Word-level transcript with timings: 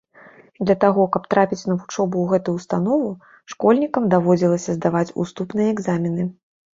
Для 0.67 0.75
таго, 0.83 1.03
каб 1.17 1.25
трапіць 1.33 1.67
на 1.67 1.73
вучобу 1.81 2.15
ў 2.21 2.23
гэтую 2.31 2.53
ўстанову, 2.59 3.11
школьнікам 3.53 4.07
даводзілася 4.15 4.75
здаваць 4.79 5.05
уступныя 5.25 5.69
экзамены. 5.75 6.27